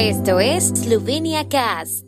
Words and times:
Esto 0.00 0.38
es 0.38 0.68
Slovenia 0.68 1.48
Cast. 1.48 2.04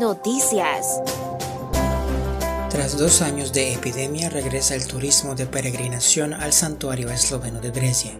Noticias. 0.00 1.00
Tras 2.70 2.98
dos 2.98 3.22
años 3.22 3.52
de 3.52 3.72
epidemia 3.72 4.30
regresa 4.30 4.74
el 4.74 4.88
turismo 4.88 5.36
de 5.36 5.46
peregrinación 5.46 6.34
al 6.34 6.52
santuario 6.52 7.08
esloveno 7.08 7.60
de 7.60 7.70
Brescia. 7.70 8.18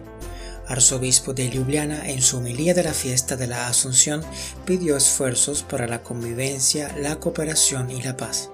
Arzobispo 0.69 1.33
de 1.33 1.49
Ljubljana 1.49 2.07
en 2.09 2.21
su 2.21 2.37
homilía 2.37 2.73
de 2.73 2.83
la 2.83 2.93
fiesta 2.93 3.35
de 3.35 3.47
la 3.47 3.67
Asunción 3.67 4.23
pidió 4.63 4.95
esfuerzos 4.95 5.61
para 5.63 5.87
la 5.87 6.03
convivencia, 6.03 6.95
la 6.97 7.19
cooperación 7.19 7.91
y 7.91 8.01
la 8.01 8.15
paz 8.15 8.49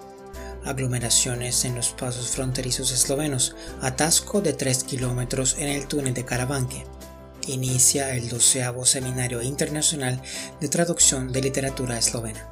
aglomeraciones 0.68 1.66
en 1.66 1.76
los 1.76 1.90
pasos 1.90 2.30
fronterizos 2.30 2.92
eslovenos, 2.92 3.56
atasco 3.82 4.42
de 4.42 4.54
3 4.54 4.84
kilómetros 4.84 5.56
en 5.60 5.70
el 5.70 5.88
túnel 5.88 6.14
de 6.14 6.26
Carabanque. 6.26 6.86
Inicia 7.48 8.16
el 8.16 8.30
doceavo 8.30 8.86
Seminario 8.86 9.42
Internacional 9.42 10.22
de 10.60 10.68
Traducción 10.68 11.32
de 11.32 11.42
Literatura 11.42 11.98
Eslovena. 11.98 12.50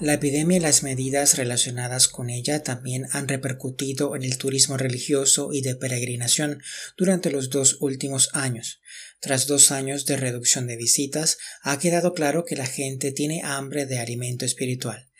La 0.00 0.14
epidemia 0.14 0.56
y 0.56 0.60
las 0.60 0.82
medidas 0.82 1.36
relacionadas 1.36 2.08
con 2.08 2.30
ella 2.30 2.62
también 2.62 3.06
han 3.12 3.28
repercutido 3.28 4.16
en 4.16 4.22
el 4.22 4.38
turismo 4.38 4.78
religioso 4.78 5.52
y 5.52 5.60
de 5.60 5.76
peregrinación 5.76 6.62
durante 6.96 7.30
los 7.30 7.50
dos 7.50 7.76
últimos 7.80 8.30
años. 8.32 8.80
Tras 9.20 9.46
dos 9.46 9.70
años 9.70 10.06
de 10.06 10.16
reducción 10.16 10.66
de 10.66 10.76
visitas, 10.76 11.36
ha 11.60 11.78
quedado 11.78 12.14
claro 12.14 12.46
que 12.46 12.56
la 12.56 12.64
gente 12.64 13.12
tiene 13.12 13.42
hambre 13.44 13.84
de 13.84 13.98
alimento 13.98 14.46
espiritual. 14.46 15.10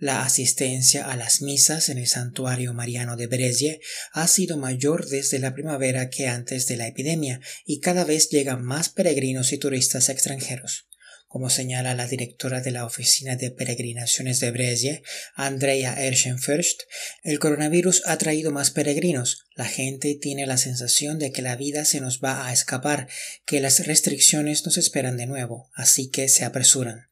La 0.00 0.22
asistencia 0.22 1.10
a 1.10 1.14
las 1.14 1.42
misas 1.42 1.90
en 1.90 1.98
el 1.98 2.06
santuario 2.06 2.72
mariano 2.72 3.18
de 3.18 3.26
Brezie 3.26 3.82
ha 4.12 4.26
sido 4.28 4.56
mayor 4.56 5.06
desde 5.06 5.38
la 5.38 5.52
primavera 5.52 6.08
que 6.08 6.26
antes 6.26 6.66
de 6.66 6.78
la 6.78 6.86
epidemia 6.86 7.42
y 7.66 7.80
cada 7.80 8.04
vez 8.04 8.30
llegan 8.30 8.64
más 8.64 8.88
peregrinos 8.88 9.52
y 9.52 9.58
turistas 9.58 10.08
extranjeros. 10.08 10.88
Como 11.28 11.50
señala 11.50 11.94
la 11.94 12.06
directora 12.06 12.62
de 12.62 12.70
la 12.70 12.86
Oficina 12.86 13.36
de 13.36 13.50
Peregrinaciones 13.50 14.40
de 14.40 14.50
Brezie, 14.50 15.02
Andrea 15.34 15.92
Erschenfürst, 16.02 16.84
el 17.22 17.38
coronavirus 17.38 18.02
ha 18.06 18.16
traído 18.16 18.52
más 18.52 18.70
peregrinos. 18.70 19.44
La 19.54 19.66
gente 19.66 20.14
tiene 20.14 20.46
la 20.46 20.56
sensación 20.56 21.18
de 21.18 21.30
que 21.30 21.42
la 21.42 21.56
vida 21.56 21.84
se 21.84 22.00
nos 22.00 22.20
va 22.20 22.46
a 22.46 22.54
escapar, 22.54 23.06
que 23.44 23.60
las 23.60 23.86
restricciones 23.86 24.64
nos 24.64 24.78
esperan 24.78 25.18
de 25.18 25.26
nuevo, 25.26 25.68
así 25.74 26.08
que 26.08 26.26
se 26.28 26.46
apresuran. 26.46 27.09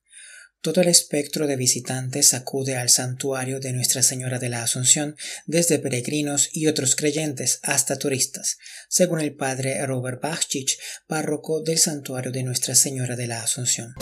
Todo 0.60 0.80
el 0.80 0.88
espectro 0.88 1.46
de 1.46 1.54
visitantes 1.54 2.34
acude 2.34 2.74
al 2.74 2.88
santuario 2.88 3.60
de 3.60 3.72
Nuestra 3.72 4.02
Señora 4.02 4.40
de 4.40 4.48
la 4.48 4.64
Asunción, 4.64 5.16
desde 5.46 5.78
peregrinos 5.78 6.48
y 6.52 6.66
otros 6.66 6.96
creyentes 6.96 7.60
hasta 7.62 7.96
turistas, 7.96 8.58
según 8.88 9.20
el 9.20 9.34
padre 9.34 9.86
Robert 9.86 10.20
Bachich, 10.20 10.76
párroco 11.06 11.60
del 11.62 11.78
santuario 11.78 12.32
de 12.32 12.42
Nuestra 12.42 12.74
Señora 12.74 13.14
de 13.14 13.28
la 13.28 13.40
Asunción. 13.40 13.94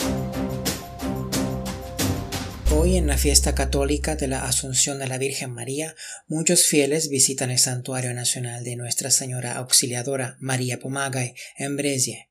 Hoy 2.71 2.97
en 2.97 3.05
la 3.05 3.19
fiesta 3.19 3.53
católica 3.53 4.15
de 4.15 4.27
la 4.27 4.43
Asunción 4.43 4.97
de 4.97 5.07
la 5.07 5.19
Virgen 5.19 5.51
María, 5.51 5.95
muchos 6.25 6.65
fieles 6.65 7.09
visitan 7.09 7.51
el 7.51 7.59
Santuario 7.59 8.15
Nacional 8.15 8.63
de 8.63 8.75
Nuestra 8.75 9.11
Señora 9.11 9.57
Auxiliadora 9.57 10.37
María 10.39 10.79
Pomagay 10.79 11.35
en 11.55 11.77
Brezie. 11.77 12.26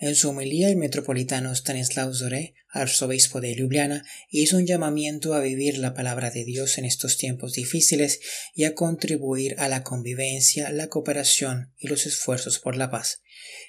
En 0.00 0.14
su 0.14 0.28
homilía 0.28 0.68
el 0.68 0.76
metropolitano 0.76 1.52
Stanislav 1.52 2.14
Zoré, 2.14 2.54
arzobispo 2.68 3.40
de 3.40 3.56
Ljubljana, 3.56 4.04
hizo 4.30 4.56
un 4.56 4.64
llamamiento 4.64 5.34
a 5.34 5.40
vivir 5.40 5.76
la 5.78 5.92
palabra 5.92 6.30
de 6.30 6.44
Dios 6.44 6.78
en 6.78 6.84
estos 6.84 7.16
tiempos 7.16 7.54
difíciles 7.54 8.20
y 8.54 8.62
a 8.62 8.76
contribuir 8.76 9.56
a 9.58 9.66
la 9.66 9.82
convivencia, 9.82 10.70
la 10.70 10.86
cooperación 10.86 11.74
y 11.76 11.88
los 11.88 12.06
esfuerzos 12.06 12.60
por 12.60 12.76
la 12.76 12.92
paz. 12.92 13.22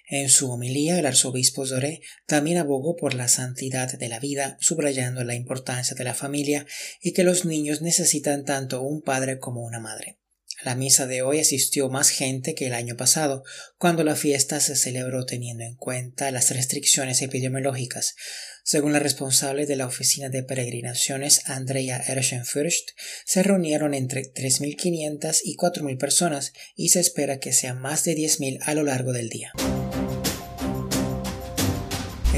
En 0.07 0.29
su 0.29 0.51
homilía 0.51 0.99
el 0.99 1.07
arzobispo 1.07 1.65
Zoré 1.65 2.01
también 2.27 2.59
abogó 2.59 2.95
por 2.95 3.15
la 3.15 3.27
santidad 3.27 3.91
de 3.91 4.07
la 4.07 4.19
vida, 4.19 4.55
subrayando 4.61 5.23
la 5.23 5.33
importancia 5.33 5.95
de 5.95 6.03
la 6.03 6.13
familia 6.13 6.67
y 7.01 7.13
que 7.13 7.23
los 7.23 7.45
niños 7.45 7.81
necesitan 7.81 8.45
tanto 8.45 8.83
un 8.83 9.01
padre 9.01 9.39
como 9.39 9.63
una 9.63 9.79
madre 9.79 10.19
la 10.63 10.75
misa 10.75 11.07
de 11.07 11.21
hoy 11.21 11.39
asistió 11.39 11.89
más 11.89 12.09
gente 12.09 12.55
que 12.55 12.67
el 12.67 12.73
año 12.73 12.97
pasado, 12.97 13.43
cuando 13.77 14.03
la 14.03 14.15
fiesta 14.15 14.59
se 14.59 14.75
celebró 14.75 15.25
teniendo 15.25 15.63
en 15.63 15.75
cuenta 15.75 16.31
las 16.31 16.49
restricciones 16.51 17.21
epidemiológicas. 17.21 18.15
Según 18.63 18.93
la 18.93 18.99
responsable 18.99 19.65
de 19.65 19.75
la 19.75 19.87
oficina 19.87 20.29
de 20.29 20.43
peregrinaciones, 20.43 21.41
Andrea 21.45 21.97
Erschenfürst, 21.97 22.89
se 23.25 23.41
reunieron 23.41 23.93
entre 23.93 24.31
3.500 24.31 25.39
y 25.43 25.55
4.000 25.55 25.97
personas 25.97 26.53
y 26.75 26.89
se 26.89 26.99
espera 26.99 27.39
que 27.39 27.53
sean 27.53 27.79
más 27.79 28.03
de 28.03 28.15
10.000 28.15 28.59
a 28.61 28.73
lo 28.75 28.83
largo 28.83 29.13
del 29.13 29.29
día. 29.29 29.53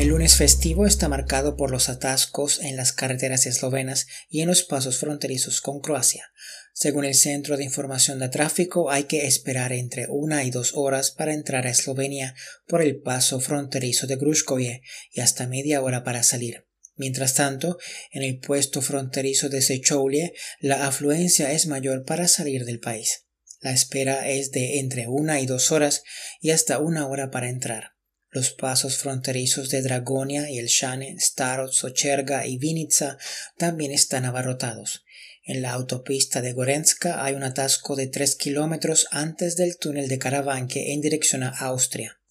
El 0.01 0.07
lunes 0.07 0.35
festivo 0.35 0.88
está 0.88 1.09
marcado 1.09 1.56
por 1.56 1.69
los 1.69 1.88
atascos 1.88 2.59
en 2.59 2.75
las 2.75 2.91
carreteras 2.91 3.45
eslovenas 3.45 4.07
y 4.29 4.41
en 4.41 4.47
los 4.47 4.63
pasos 4.63 4.97
fronterizos 4.97 5.62
con 5.62 5.79
Croacia. 5.79 6.31
Según 6.73 7.06
el 7.06 7.13
Centro 7.13 7.56
de 7.56 7.66
Información 7.66 8.17
de 8.17 8.28
Tráfico, 8.28 8.90
hay 8.90 9.03
que 9.03 9.28
esperar 9.28 9.72
entre 9.73 10.07
una 10.09 10.44
y 10.44 10.50
dos 10.50 10.72
horas 10.73 11.11
para 11.11 11.35
entrar 11.35 11.67
a 11.67 11.69
Eslovenia 11.69 12.34
por 12.66 12.81
el 12.81 13.00
paso 13.00 13.40
fronterizo 13.40 14.07
de 14.07 14.16
Gruškovje 14.16 14.81
y 15.11 15.22
hasta 15.22 15.45
media 15.45 15.84
hora 15.84 16.03
para 16.03 16.23
salir. 16.23 16.66
Mientras 16.95 17.35
tanto, 17.35 17.78
en 18.11 18.23
el 18.23 18.40
puesto 18.40 18.81
fronterizo 18.81 19.50
de 19.50 19.61
Sechoulie, 19.61 20.34
la 20.59 20.88
afluencia 20.88 21.51
es 21.51 21.67
mayor 21.67 22.06
para 22.06 22.28
salir 22.28 22.66
del 22.66 22.79
país. 22.79 23.28
La 23.59 23.72
espera 23.72 24.28
es 24.28 24.50
de 24.50 24.79
entre 24.79 25.07
una 25.07 25.41
y 25.41 25.45
dos 25.45 25.72
horas 25.72 26.01
y 26.40 26.50
hasta 26.50 26.79
una 26.79 27.06
hora 27.06 27.29
para 27.29 27.50
entrar. 27.50 27.91
Los 28.31 28.52
pasos 28.52 28.97
fronterizos 28.97 29.69
de 29.69 29.81
Dragonia 29.81 30.50
y 30.50 30.58
el 30.58 30.68
Shane, 30.68 31.18
Starot, 31.19 31.74
Socherga 31.74 32.47
y 32.47 32.58
Vinica 32.58 33.18
también 33.58 33.92
están 33.92 34.24
abarrotados. 34.24 35.03
En 35.44 35.62
la 35.62 35.74
autopista 35.74 36.41
de 36.41 36.53
Gorenska 36.53 37.25
hay 37.25 37.34
un 37.34 37.44
atasco 37.44 37.97
de 37.97 38.08
tres 38.08 38.36
kilómetros 38.36 39.08
antes 39.12 39.58
del 39.58 39.78
túnel 39.78 40.08
de 40.08 40.18
Caravanque 40.18 40.94
en 40.94 41.02
dirección 41.02 41.44
a 41.44 41.50
Austria. 41.50 42.22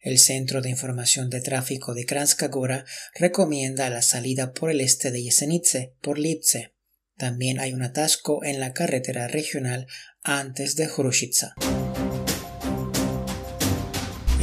El 0.00 0.18
Centro 0.18 0.62
de 0.62 0.70
Información 0.70 1.30
de 1.30 1.40
Tráfico 1.40 1.94
de 1.94 2.06
Kranjska 2.06 2.48
Gora 2.48 2.84
recomienda 3.14 3.88
la 3.88 4.02
salida 4.02 4.52
por 4.52 4.70
el 4.70 4.80
este 4.80 5.12
de 5.12 5.22
Jesenice 5.22 5.94
por 6.00 6.18
Lipce. 6.18 6.74
También 7.16 7.60
hay 7.60 7.72
un 7.72 7.82
atasco 7.82 8.44
en 8.44 8.58
la 8.58 8.72
carretera 8.72 9.28
regional 9.28 9.86
antes 10.24 10.74
de 10.74 10.88
Hrušica. 10.88 11.54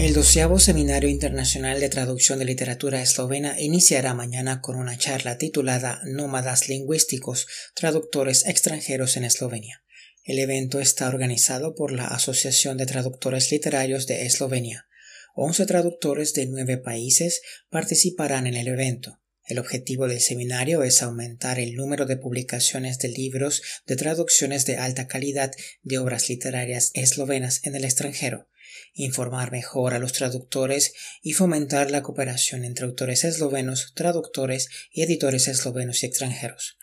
El 0.03 0.14
doceavo 0.14 0.59
Seminario 0.59 1.08
Internacional 1.09 1.80
de 1.80 1.88
Traducción 1.88 2.38
de 2.38 2.44
Literatura 2.44 3.02
Eslovena 3.02 3.58
iniciará 3.62 4.14
mañana 4.14 4.59
con 4.59 4.75
una 4.75 4.97
charla 4.97 5.38
titulada 5.38 6.02
Nómadas 6.03 6.68
Lingüísticos, 6.68 7.47
Traductores 7.74 8.46
Extranjeros 8.46 9.16
en 9.16 9.24
Eslovenia. 9.24 9.81
El 10.25 10.40
evento 10.40 10.81
está 10.81 11.08
organizado 11.08 11.74
por 11.74 11.94
la 11.94 12.08
Asociación 12.08 12.75
de 12.75 12.86
Traductores 12.86 13.50
Literarios 13.50 14.06
de 14.06 14.25
Eslovenia. 14.25 14.88
Once 15.36 15.66
traductores 15.66 16.34
de 16.34 16.47
nueve 16.47 16.78
países 16.78 17.42
participarán 17.69 18.46
en 18.46 18.56
el 18.56 18.68
evento. 18.68 19.22
El 19.46 19.59
objetivo 19.59 20.08
del 20.08 20.22
seminario 20.22 20.84
es 20.84 21.02
aumentar 21.02 21.59
el 21.59 21.76
número 21.76 22.06
de 22.06 22.18
publicaciones 22.18 23.00
de 23.00 23.09
libros 23.09 23.62
de 23.86 23.96
traducciones 23.96 24.66
de 24.66 24.78
alta 24.78 25.08
calidad 25.08 25.52
de 25.81 25.98
obras 25.98 26.30
literarias 26.30 26.92
eslovenas 26.94 27.62
en 27.64 27.76
el 27.76 27.84
extranjero 27.84 28.48
informar 28.94 29.52
mejor 29.52 29.94
a 29.94 30.00
los 30.00 30.14
traductores 30.14 30.94
y 31.22 31.34
fomentar 31.34 31.92
la 31.92 32.04
cooperación 32.04 32.64
entre 32.64 32.86
autores 32.86 33.24
eslovenos, 33.24 33.94
traductores 33.96 34.70
y 34.92 35.02
editores 35.02 35.48
eslovenos 35.48 36.04
y 36.04 36.08
extranjeros. 36.08 36.78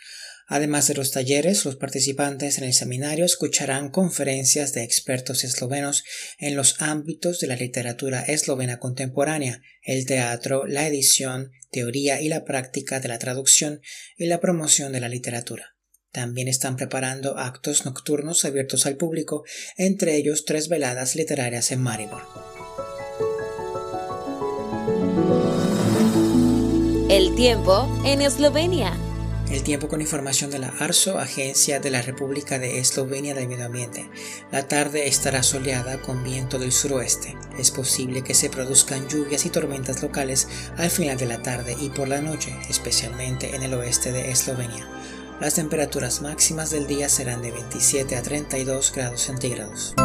Además 0.53 0.89
de 0.89 0.95
los 0.95 1.13
talleres, 1.13 1.65
los 1.65 1.77
participantes 1.77 2.59
en 2.59 2.65
el 2.65 2.73
seminario 2.73 3.25
escucharán 3.25 3.89
conferencias 3.89 4.73
de 4.73 4.83
expertos 4.83 5.45
eslovenos 5.45 6.03
en 6.39 6.57
los 6.57 6.83
ámbitos 6.83 7.39
de 7.39 7.47
la 7.47 7.55
literatura 7.55 8.23
eslovena 8.23 8.81
contemporánea, 8.81 9.63
el 9.85 10.07
teatro, 10.07 10.67
la 10.67 10.89
edición, 10.89 11.53
teoría 11.71 12.21
y 12.21 12.29
la 12.29 12.45
práctica 12.45 12.99
de 12.99 13.07
la 13.07 13.21
traducción 13.21 13.81
y 14.17 14.27
la 14.27 14.41
promoción 14.41 14.91
de 14.91 14.99
la 14.99 15.09
literatura. 15.09 15.77
También 16.11 16.49
están 16.49 16.77
preparando 16.77 17.39
actos 17.39 17.85
nocturnos 17.85 18.45
abiertos 18.45 18.87
al 18.87 18.97
público, 18.97 19.45
entre 19.77 20.17
ellos 20.17 20.45
tres 20.47 20.69
veladas 20.69 21.15
literarias 21.15 21.71
en 21.71 21.81
Maribor. 21.81 22.23
El 27.09 27.37
tiempo 27.37 27.89
en 28.05 28.23
Eslovenia. 28.23 28.99
El 29.51 29.65
tiempo 29.65 29.89
con 29.89 30.01
información 30.01 30.53
de 30.53 30.61
la 30.61 30.69
ARSO, 30.79 31.19
Agencia 31.19 31.81
de 31.81 31.91
la 31.91 32.03
República 32.03 32.61
de 32.61 32.79
Eslovenia 32.79 33.35
del 33.35 33.49
Medio 33.49 33.67
Ambiente. 33.67 34.09
La 34.53 34.69
tarde 34.69 35.09
estará 35.09 35.43
soleada 35.43 36.01
con 36.01 36.23
viento 36.23 36.57
del 36.61 36.71
suroeste. 36.71 37.37
Es 37.59 37.73
posible 37.73 38.23
que 38.23 38.35
se 38.35 38.49
produzcan 38.49 39.09
lluvias 39.09 39.45
y 39.47 39.51
tormentas 39.51 40.03
locales 40.03 40.47
al 40.77 40.89
final 40.89 41.19
de 41.19 41.27
la 41.27 41.43
tarde 41.43 41.77
y 41.81 41.91
por 41.91 42.07
la 42.07 42.21
noche, 42.21 42.57
especialmente 42.69 43.57
en 43.57 43.65
el 43.65 43.75
oeste 43.75 44.13
de 44.13 44.31
Eslovenia. 44.31 44.89
Las 45.41 45.55
temperaturas 45.55 46.23
máximas 46.23 46.71
del 46.71 46.87
día 46.87 47.09
serán 47.09 47.43
de 47.43 47.51
27 47.51 48.15
a 48.15 48.23
32 48.23 48.93
grados 48.95 49.23
centígrados. 49.23 49.97